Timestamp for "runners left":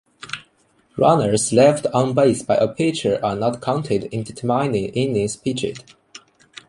0.97-1.85